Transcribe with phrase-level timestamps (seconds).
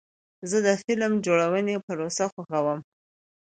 [0.49, 2.79] زه د فلم جوړونې پروسه خوښوم.